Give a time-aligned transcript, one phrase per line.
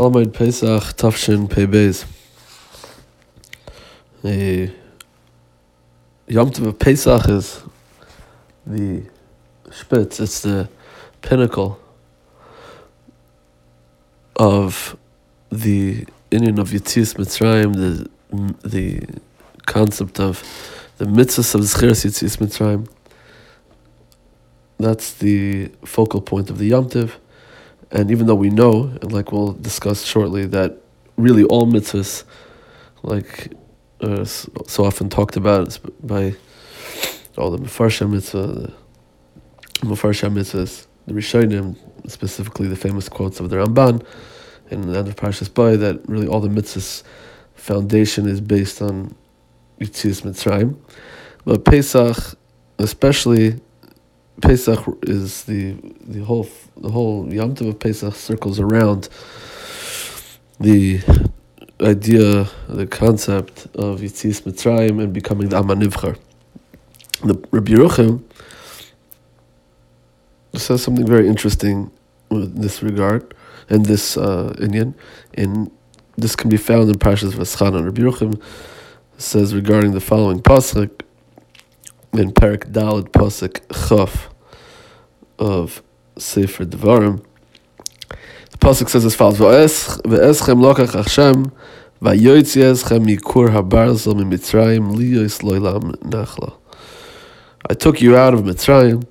[0.00, 2.06] Chalamoid Pesach Tafshin Pei Beis.
[4.22, 4.72] The
[6.26, 7.62] Yom Tov of Pesach is
[8.66, 9.04] the
[9.70, 10.70] spitz, it's the
[11.20, 11.78] pinnacle
[14.36, 14.96] of
[15.50, 18.10] the inyan of Yitzias Mitzrayim, the
[18.66, 19.06] the
[19.66, 20.42] concept of
[20.96, 22.88] the mitzvahs of Zchiras Yitzias Mitzrayim.
[24.78, 27.19] That's the focal point of the Yom Tov.
[27.90, 30.78] And even though we know, and like we'll discuss shortly, that
[31.16, 32.24] really all mitzvahs,
[33.02, 33.52] like
[34.00, 36.34] uh, so often talked about by
[37.36, 38.72] all the Mefarshim mitzvah,
[39.80, 41.76] the Mefarshim mitzvahs, the Rishonim,
[42.08, 44.04] specifically the famous quotes of the Ramban
[44.70, 47.02] and the of Parshas Bo, that really all the mitzvahs
[47.54, 49.14] foundation is based on
[49.80, 50.76] Yitzias Mitzrayim.
[51.44, 52.38] But Pesach,
[52.78, 53.60] especially
[54.40, 55.72] Pesach is the
[56.06, 59.08] the whole the whole Yom Tov of Pesach circles around
[60.58, 61.00] the
[61.80, 66.18] idea, the concept of Yitzis Mitzrayim and becoming the Amanivchar.
[67.22, 68.22] The Rabbi Yeruchim
[70.54, 71.90] says something very interesting
[72.30, 73.34] in this regard,
[73.68, 74.94] in this uh, inyan,
[75.34, 75.70] and
[76.16, 77.84] this can be found in Parshas Vaschana.
[77.84, 78.42] Rabbi Yeruchim
[79.16, 81.02] says regarding the following pasuk
[82.12, 84.29] in Parak Dalad Pasuk Chaf
[85.40, 85.82] of
[86.18, 87.24] Sefer Devarim.
[88.50, 91.50] The pasuk says as follows: "Ve'eschem lokach Hashem
[92.02, 96.52] va'yoytzi eschem mikur habarzel mimitzrayim liyos loilam nachla."
[97.68, 99.06] I took you out of Mitzrayim.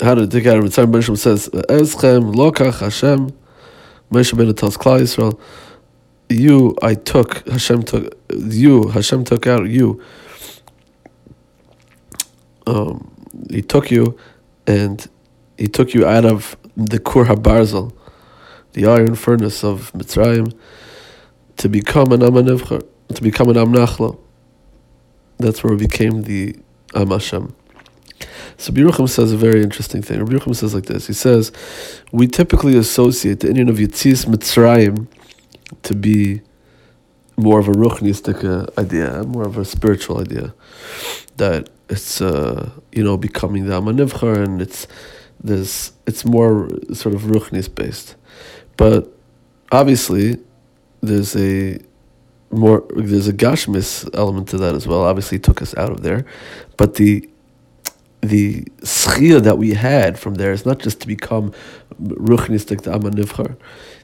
[0.00, 0.92] How did I take out of Mitzrayim?
[0.92, 3.30] Moshe says, "Eschem lokach Hashem."
[4.12, 5.38] Moshe ben tells Klal Yisrael,
[6.28, 8.88] "You, I took Hashem took you.
[8.88, 10.00] Hashem took out you.
[12.66, 13.10] Um,
[13.50, 14.16] he took you."
[14.66, 15.08] And
[15.56, 17.92] he took you out of the Kur HaBarzel,
[18.72, 20.56] the iron furnace of Mitzrayim,
[21.56, 24.18] to become an Amanevcher, to become an Amnachla.
[25.38, 26.56] That's where we became the
[26.94, 27.54] Am Hashem.
[28.58, 30.20] So Biruchim says a very interesting thing.
[30.20, 31.06] Biruchim says like this.
[31.06, 31.52] He says,
[32.10, 35.08] we typically associate the inyan of Yitzis Mitzrayim
[35.82, 36.40] to be
[37.36, 40.54] more of a ruchnistic uh, idea, more of a spiritual idea,
[41.36, 44.86] that it's uh, you know becoming the amanivchar and it's
[45.42, 48.16] there's it's more sort of ruchnis based,
[48.76, 49.12] but
[49.70, 50.38] obviously
[51.00, 51.78] there's a
[52.50, 55.02] more there's a gashmis element to that as well.
[55.02, 56.24] Obviously, took us out of there,
[56.76, 57.28] but the
[58.20, 61.52] the schia that we had from there is not just to become
[62.02, 63.56] ruchnistic the amanivchar.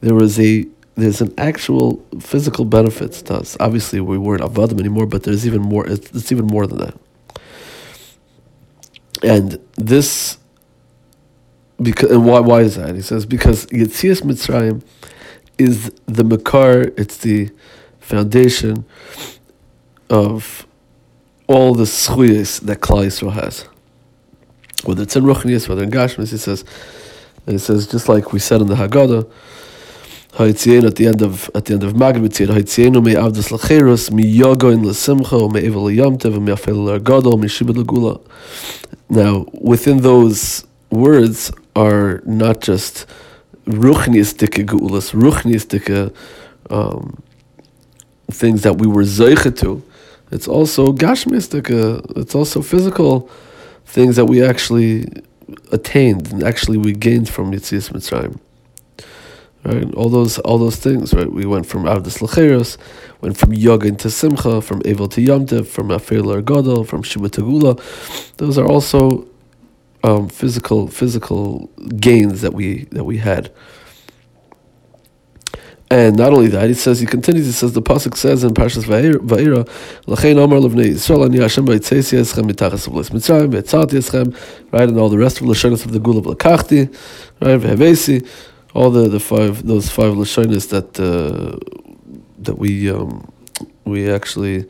[0.00, 3.56] There was a there's an actual physical benefits to us.
[3.60, 5.86] Obviously, we weren't avadim anymore, but there's even more.
[5.86, 6.94] It's, it's even more than that.
[9.22, 10.38] And this,
[11.80, 12.94] because and why why is that?
[12.94, 14.82] He says because Yitzias Mitzrayim
[15.58, 16.92] is the makar.
[16.96, 17.50] It's the
[18.00, 18.84] foundation
[20.08, 20.66] of
[21.46, 23.66] all the schuyas that Klal Yisrael has.
[24.84, 26.64] Whether it's in Ruchnias, whether in Gashmis, he says,
[27.46, 29.30] and he says just like we said in the Haggadah,
[30.38, 30.84] At the end
[31.22, 32.00] of at the end of me
[33.14, 38.20] avdas lacherus mi yogoin l'simcha me me afel me shibud l'gula.
[39.08, 43.06] Now within those words are not just
[43.64, 46.12] ruchnistic geulas, ruchnistic
[46.68, 47.22] um,
[48.30, 49.82] things that we were zeicha to.
[50.30, 51.70] It's also gashmistic.
[52.14, 53.30] It's also physical
[53.86, 55.06] things that we actually
[55.72, 58.38] attained and actually we gained from Yitzias Mitzrayim
[59.66, 59.94] right?
[59.94, 61.30] All those all those things, right?
[61.30, 62.76] We went from Avdus Lacheros,
[63.20, 67.40] went from Yoga to Simcha, from Evil to Yomtev, from Afir Gadol, from Shima to
[67.40, 67.76] Gula.
[68.36, 69.26] Those are also
[70.04, 71.68] um, physical physical
[71.98, 73.52] gains that we that we had.
[75.88, 78.86] And not only that, he says, he continues, he says, the Pasuk says in Parshas
[78.86, 79.68] Va'ira,
[80.08, 84.36] L'chein Amar Levnei Yisrael, Ani Hashem Ba'itzesi Eschem Mitachas Avlis Mitzrayim, Ve'etzati Eschem,
[84.72, 86.92] right, and all the rest of the Lashonis of the Gula L'kachti,
[87.40, 88.28] right, Ve'hevesi,
[88.76, 91.56] all the, the five those five lashonis that uh,
[92.38, 93.32] that we um,
[93.84, 94.66] we actually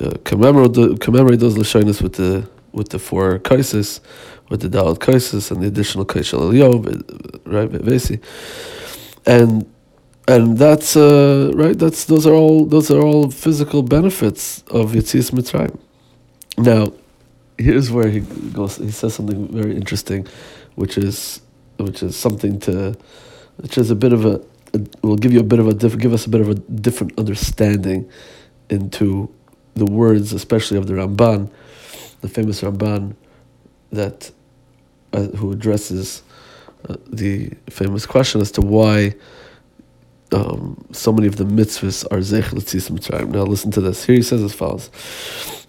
[0.00, 3.98] uh, commemorate the, commemorate those lashonis with the with the four kaisis,
[4.48, 6.86] with the dalat kaisis and the additional kaishal eliyov,
[7.46, 8.22] right, vesi,
[9.26, 9.66] and
[10.28, 11.76] and that's uh, right.
[11.76, 15.76] That's those are all those are all physical benefits of Yitzis Mitzrayim.
[16.58, 16.92] Now,
[17.58, 18.76] here's where he goes.
[18.76, 20.28] He says something very interesting,
[20.76, 21.40] which is
[21.82, 22.96] which is something to,
[23.56, 24.40] which is a bit of a,
[24.74, 26.54] a will give you a bit of a diff, give us a bit of a
[26.54, 28.08] different understanding
[28.68, 29.32] into
[29.74, 31.50] the words, especially of the Ramban,
[32.20, 33.14] the famous Ramban,
[33.90, 34.30] that
[35.12, 36.22] uh, who addresses
[36.88, 39.14] uh, the famous question as to why
[40.32, 43.28] um, so many of the mitzvahs are Zech L'Tzias Mitzrayim.
[43.28, 44.04] Now listen to this.
[44.04, 44.90] Here he says as follows.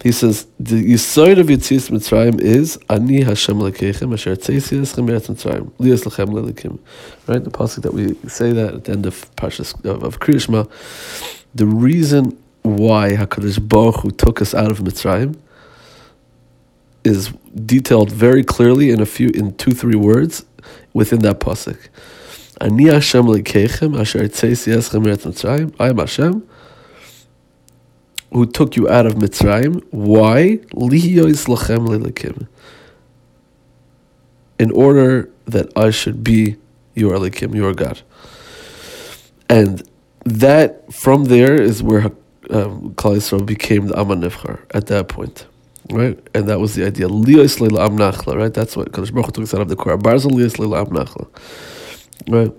[0.02, 5.72] He says, the Yisoid of Yitzias Mitzrayim is Ani Hashem Lekechem Asher Tzeisi Eschem Mitzrayim
[5.78, 6.78] Lias Lechem Lelikim.
[7.26, 7.42] Right?
[7.42, 10.70] The pasuk that we say that at the end of Parshas of, of Kriyashma.
[11.54, 15.36] The reason why HaKadosh Baruch Hu took us out of Mitzrayim
[17.04, 17.32] is
[17.66, 20.44] detailed very clearly in a few, in two, three words
[20.92, 21.88] within that pasuk.
[22.70, 25.74] Lekechem asher tzeisi eschem eretz Mitzrayim.
[25.78, 26.48] I am Hashem
[28.32, 29.82] who took you out of Mitzrayim.
[29.90, 30.58] Why?
[30.72, 32.48] Lachem lelikim.
[34.58, 36.56] In order that I should be
[36.94, 38.00] your likim, your God.
[39.48, 39.86] And
[40.24, 42.06] that, from there, is where
[42.50, 45.46] um, Yisrael became the Aman Nifchar at that point.
[45.90, 46.18] Right?
[46.32, 47.08] And that was the idea.
[47.08, 48.54] Liyois leila am nachla, right?
[48.54, 49.98] That's what Kadosh Baruch Hu took us out of the Korah.
[49.98, 51.28] Barzel nachla
[52.28, 52.52] right?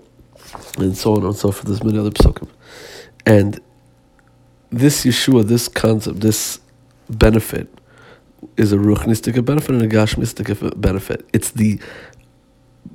[0.78, 1.66] And so on and so forth.
[1.66, 2.48] There's many other psukim.
[3.26, 3.60] And
[4.70, 6.60] this Yeshua, this concept, this
[7.08, 7.68] benefit
[8.56, 11.26] is a ruchnistic benefit and a gashmistic benefit.
[11.32, 11.80] It's the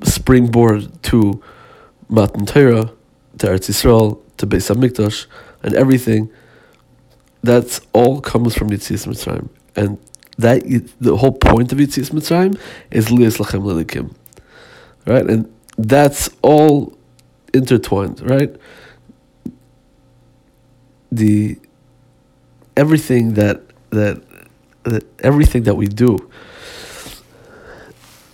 [0.03, 1.41] springboard to
[2.07, 2.91] Matan Torah,
[3.39, 5.25] to Eretz Yisrael, to Beis Hamikdash,
[5.63, 6.29] and everything.
[7.41, 9.97] That's all comes from Yitzias Mitzrayim, and
[10.37, 10.63] that
[10.99, 12.59] the whole point of Yitzias Mitzrayim
[12.91, 14.13] is Lias Lachem Lelikim,
[15.05, 15.25] right?
[15.25, 16.97] And that's all
[17.53, 18.53] intertwined, right?
[21.11, 21.57] The
[22.75, 23.61] everything that
[23.91, 24.21] that,
[24.83, 26.29] that everything that we do,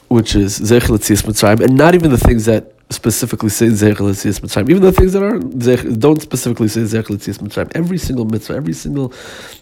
[0.07, 4.81] which is Zech Mitzrayim, and not even the things that specifically say Zech Mitzrayim, even
[4.81, 7.71] the things that aren't don't specifically say Zech Mitzrayim.
[7.75, 9.09] Every single mitzvah, every single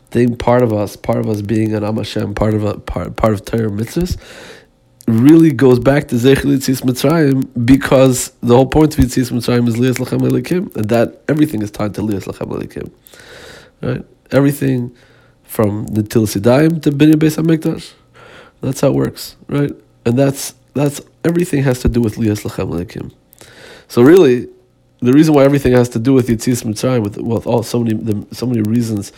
[0.09, 3.17] thing, part of us, part of us being an Am Hashem, part of a part
[3.17, 4.17] part of Torah mitzvahs,
[5.07, 9.77] really goes back to Zech Litzis Mitzrayim because the whole point of Yitzis Mitzrayim is
[9.77, 12.91] Lias Lachem Elikim, and that everything is tied to Lias Lachem Elikim.
[13.81, 14.05] Right?
[14.31, 14.95] Everything
[15.43, 17.93] from the Sidayim to Binyan Beis HaMikdash.
[18.61, 19.71] That's how it works, right?
[20.05, 23.11] And that's that's everything has to do with Lias Lachem Elikim.
[23.89, 24.47] So really,
[24.99, 27.95] the reason why everything has to do with Yitzis Mitzrayim, with, with all so many
[27.95, 29.11] the, so many reasons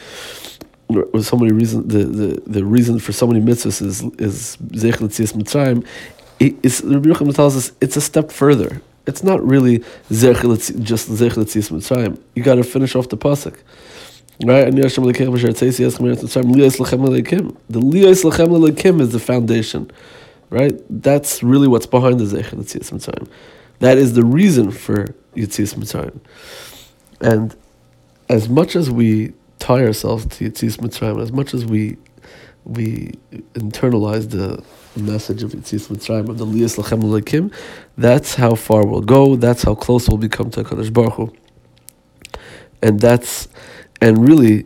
[1.22, 5.34] so many reasons the, the, the reason for so many mitzvahs is is Zeich L'tzias
[5.34, 5.86] Mitzrayim.
[6.40, 8.82] It's the Rebbe tells us it's a step further.
[9.08, 9.80] It's not really
[10.10, 12.20] Zeich just L'tzias Mitzrayim.
[12.36, 13.58] You got to finish off the pasuk.
[14.44, 15.54] Right, and Yashem Lekim Asher.
[15.54, 15.64] The
[17.80, 19.90] Liyos Lechem Lekim is the foundation,
[20.50, 20.78] right?
[20.90, 23.30] That's really what's behind the Zeich L'tzias Mitzrayim.
[23.80, 26.20] That is the reason for Yitzias Mitzrayim.
[27.22, 27.56] And
[28.30, 29.34] as much as we
[29.66, 31.98] tie ourselves to Yitzis Mitzrayim as much as we
[32.66, 33.12] we
[33.54, 34.64] internalize the
[34.96, 37.52] message of Yitzis Mitzrayim of the Liyas Lachem Lekim,
[37.98, 39.36] that's how far we'll go.
[39.36, 41.34] That's how close we'll become to Hakadosh Baruch Hu.
[42.84, 43.48] And that's
[44.02, 44.66] and really,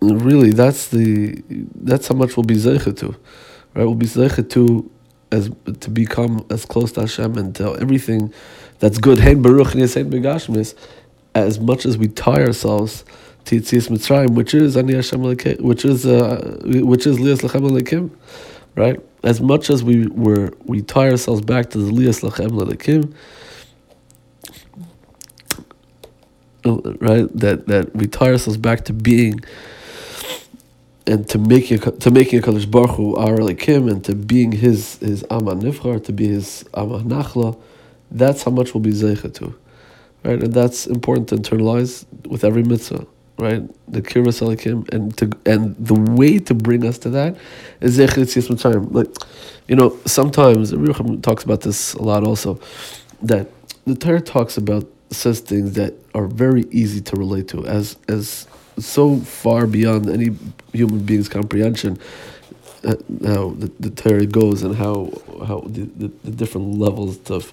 [0.00, 1.42] really that's the
[1.74, 3.08] that's how much we'll be zeicha to,
[3.74, 3.84] right?
[3.84, 4.88] We'll be zeicha to
[5.32, 8.32] as to become as close to Hashem and to everything
[8.78, 9.18] that's good.
[9.18, 10.76] Hein Baruch Begashmis,
[11.34, 13.04] as much as we tie ourselves
[13.44, 18.10] Titzias Mitzrayim, which is Ani Hashem which is uh, which is Lias Lekim,
[18.74, 19.00] right?
[19.24, 23.14] As much as we were we tie ourselves back to the Lias Lechem Lekim,
[27.00, 27.26] right?
[27.34, 29.40] That that we tie ourselves back to being
[31.06, 35.24] and to making to making Kadosh Baruch Hu our Lekim and to being his his
[35.30, 37.58] Aman Nifchar, to be his Aman Nachla.
[38.10, 39.54] That's how much we'll be zeicha to,
[40.22, 40.42] right?
[40.42, 43.06] And that's important to internalize with every mitzvah
[43.38, 43.62] right?
[43.90, 47.36] The Elikim, and to and the way to bring us to that
[47.80, 48.92] is Zechitzias Mitzrayim.
[48.92, 49.08] Like,
[49.68, 52.60] you know, sometimes Rucham talks about this a lot also,
[53.22, 53.48] that
[53.86, 58.46] the Torah talks about says things that are very easy to relate to, as as
[58.78, 60.36] so far beyond any
[60.72, 61.98] human being's comprehension.
[62.84, 62.94] Uh,
[63.26, 65.10] how the, the Torah goes and how
[65.46, 67.52] how the, the, the different levels of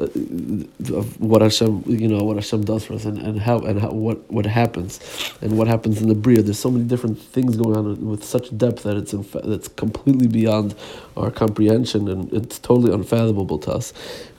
[0.00, 3.90] of what Hashem, you know, what Hashem does for us, and, and how and how,
[3.90, 5.00] what what happens,
[5.42, 6.42] and what happens in the bria.
[6.42, 10.26] There's so many different things going on with such depth that it's infa- that's completely
[10.26, 10.74] beyond
[11.16, 13.92] our comprehension, and it's totally unfathomable to us.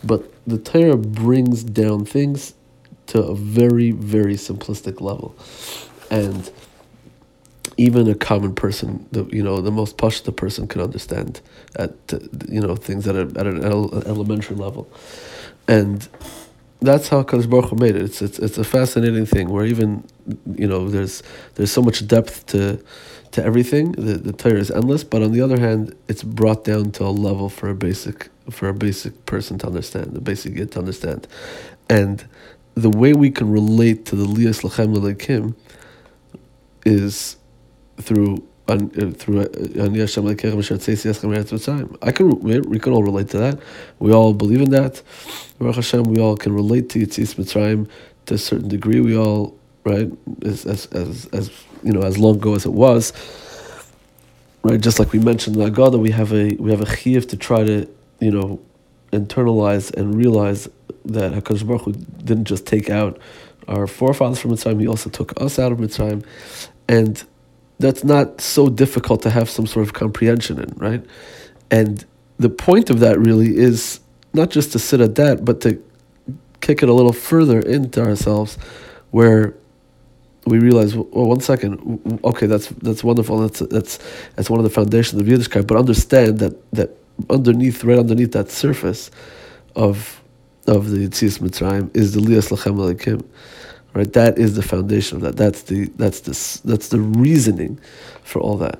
[0.04, 2.54] But the Torah brings down things
[3.08, 5.36] to a very very simplistic level,
[6.10, 6.52] and
[7.78, 11.42] even a common person, the you know the most pashta person can understand
[11.76, 14.90] at uh, you know things at, a, at an elementary level
[15.68, 16.08] and
[16.82, 18.02] that's how Kadosh Baruch Hu made it.
[18.02, 20.04] It's, it's it's a fascinating thing where even
[20.56, 21.24] you know there's
[21.56, 22.84] there's so much depth to
[23.32, 23.94] to everything.
[23.94, 27.14] The the Torah is endless, but on the other hand, it's brought down to a
[27.14, 31.28] level for a basic for a basic person to understand, a basic yid to understand,
[31.90, 32.26] and
[32.74, 35.56] the way we can relate to the Lias Lachem Lekim
[36.86, 37.38] is
[38.02, 38.78] through uh,
[39.12, 39.42] through
[42.02, 43.60] I can we can all relate to that.
[44.00, 45.02] We all believe in that.
[45.60, 47.90] Hashem, we all can relate to Yitzis Mitzrayim
[48.28, 49.02] to a certain degree.
[49.02, 50.10] We all right
[50.44, 51.52] as as as, as
[51.84, 53.14] you know as long ago as it was.
[54.64, 57.38] Right, just like we mentioned in Agada, we have a we have a chiyuv to
[57.38, 57.88] try to
[58.20, 58.60] you know
[59.12, 60.70] internalize and realize
[61.06, 61.92] that Hakadosh Baruch Hu
[62.24, 63.20] didn't just take out
[63.68, 66.24] our forefathers from Mitzrayim; He also took us out of Mitzrayim,
[66.88, 67.24] and
[67.82, 71.04] that's not so difficult to have some sort of comprehension in, right?
[71.70, 72.06] And
[72.38, 74.00] the point of that really is
[74.34, 75.82] not just to sit at that, but to
[76.62, 78.58] kick it a little further into ourselves,
[79.12, 79.56] where
[80.46, 83.40] we realize, well, one second, okay, that's that's wonderful.
[83.40, 84.00] That's that's
[84.36, 85.68] that's one of the foundations of Yiddishkeit.
[85.68, 86.98] But understand that that
[87.30, 89.12] underneath, right underneath that surface
[89.76, 90.22] of
[90.68, 93.24] of the Yitzias Mitzrayim is the Lias Lachem Alekim
[93.94, 94.12] right?
[94.14, 95.36] That is the foundation of that.
[95.38, 97.80] That's the that's the that's the reasoning
[98.24, 98.80] for all that.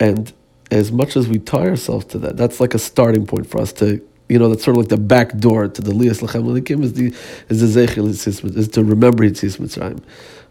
[0.00, 0.32] And
[0.70, 3.72] as much as we tie ourselves to that, that's like a starting point for us
[3.74, 6.82] to you know that's sort of like the back door to the Lias Lachem Likim
[6.82, 7.14] is the
[7.48, 10.02] is the Zechel is to remember Yitzis Mitzrayim,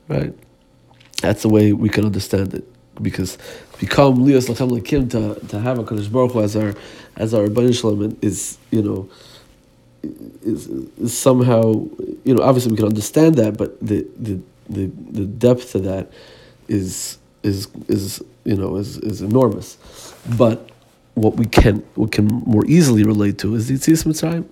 [0.08, 0.34] right?
[1.22, 2.64] That's the way we can understand it
[3.02, 3.38] because
[3.80, 6.74] become Lias Lachem Likim to to have a Kadosh Baruch Hu as our
[7.18, 9.10] as our Shalom is you know
[10.42, 11.88] is, is somehow
[12.24, 16.12] you know obviously we can understand that, but the the the, the depth of that
[16.68, 19.78] is is is you know is, is enormous.
[20.38, 20.70] But
[21.16, 24.46] what we can what can more easily relate to is the Yitzis Mitzrayim.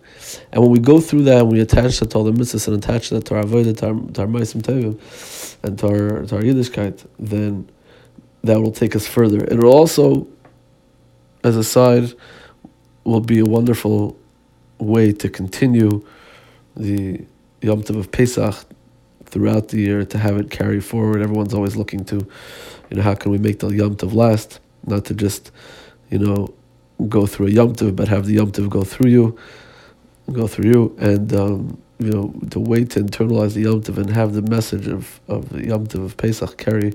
[0.52, 2.78] And when we go through that and we attach that to all the mitzvahs and
[2.78, 6.42] attach that to our avodah, to our, to our Maisim and to our, to our
[6.42, 7.70] Yiddishkeit, then
[8.44, 9.40] that will take us further.
[9.40, 10.28] And it will also,
[11.44, 12.14] as a side,
[13.04, 14.18] will be a wonderful
[14.84, 16.06] way to continue
[16.76, 17.26] the
[17.62, 18.66] Yom Tov of Pesach
[19.26, 21.22] throughout the year to have it carry forward.
[21.22, 22.18] Everyone's always looking to,
[22.90, 24.60] you know, how can we make the Yom Tov last?
[24.86, 25.52] Not to just,
[26.10, 26.54] you know,
[27.10, 29.38] go through a Yom Tov, but have the Yom Tov go through you,
[30.32, 34.10] go through you, and um, you know, to wait to internalize the Yom Tov and
[34.10, 36.94] have the message of, of the Yom Tov of Pesach carry,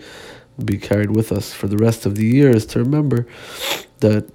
[0.64, 3.26] be carried with us for the rest of the year is to remember
[4.00, 4.28] that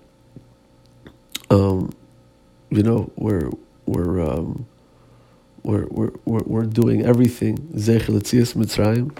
[1.49, 1.93] um,
[2.73, 3.51] you know, we're
[3.85, 4.65] we're um,
[5.61, 7.57] we're, we're, we're, doing everything.
[7.69, 9.15] Letzias Mitzrayim.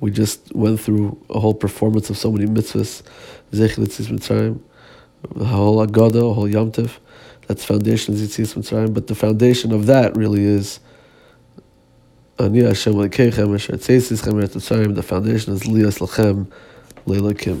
[0.00, 3.02] We just went through a whole performance of so many mitzvahs.
[3.52, 4.60] Letzias Mitzrayim.
[5.34, 6.98] The whole Agada, a whole Yom Tov.
[7.48, 8.94] That's foundation of Yitzias Mitzrayim.
[8.94, 10.78] But the foundation of that really is
[12.38, 16.50] Ani Hashem Lekechem Asher Tzeisis Chem The foundation is Lias Lachem
[17.06, 17.60] Leilakim.